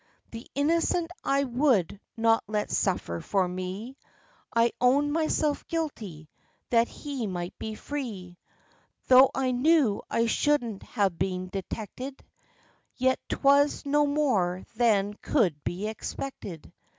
87 0.31 0.31
The 0.31 0.51
innocent 0.59 1.11
I 1.23 1.43
would 1.43 1.99
not 2.17 2.43
let 2.47 2.71
suffer 2.71 3.19
for 3.19 3.47
me; 3.47 3.97
I 4.51 4.71
owned 4.81 5.13
myself 5.13 5.67
guilty, 5.67 6.27
that 6.71 6.87
he 6.87 7.27
might 7.27 7.53
be 7.59 7.75
free, 7.75 8.39
Though 9.09 9.29
I 9.35 9.51
knew 9.51 10.01
I 10.09 10.25
shouldn't 10.25 10.81
have 10.81 11.19
been 11.19 11.49
detected,— 11.49 12.23
Yet 12.97 13.19
'twas 13.29 13.85
no 13.85 14.07
more 14.07 14.63
than 14.75 15.13
could 15.21 15.63
be 15.63 15.87
expected." 15.87 16.73